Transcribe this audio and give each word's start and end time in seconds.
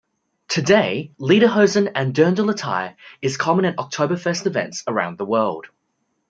Today, 0.47 1.11
lederhosen 1.19 1.91
and 1.93 2.11
dirndl 2.15 2.49
attire 2.51 2.95
is 3.21 3.37
common 3.37 3.65
at 3.65 3.75
Oktoberfest 3.75 4.47
events 4.47 4.83
around 4.87 5.19
the 5.19 5.25
world. 5.25 5.67